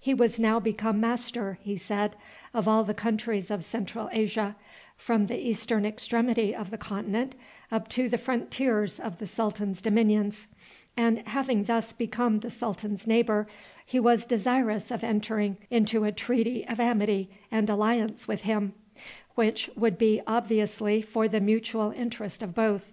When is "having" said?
11.20-11.62